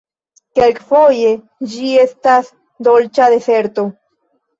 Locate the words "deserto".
3.35-3.85